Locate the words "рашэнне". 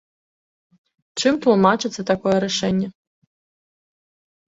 2.45-2.87